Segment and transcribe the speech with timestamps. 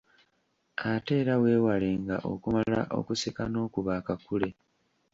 [0.91, 4.49] Ate era weewalenga okumala okuseka n’okuba akakule.